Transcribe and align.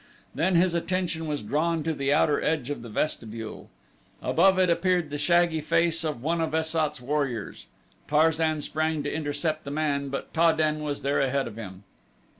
Then 0.33 0.55
his 0.55 0.73
attention 0.73 1.27
was 1.27 1.43
drawn 1.43 1.83
to 1.83 1.93
the 1.93 2.11
outer 2.11 2.41
edge 2.41 2.71
of 2.71 2.81
the 2.81 2.89
vestibule. 2.89 3.69
Above 4.19 4.57
it 4.57 4.67
appeared 4.67 5.11
the 5.11 5.19
shaggy 5.19 5.61
face 5.61 6.03
of 6.03 6.23
one 6.23 6.41
of 6.41 6.55
Es 6.55 6.71
sat's 6.71 6.99
warriors. 6.99 7.67
Tarzan 8.07 8.61
sprang 8.61 9.03
to 9.03 9.13
intercept 9.13 9.63
the 9.63 9.69
man; 9.69 10.09
but 10.09 10.33
Ta 10.33 10.53
den 10.53 10.79
was 10.81 11.03
there 11.03 11.19
ahead 11.19 11.45
of 11.47 11.55
him. 11.55 11.83